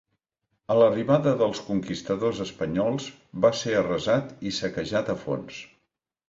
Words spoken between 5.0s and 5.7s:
a fons.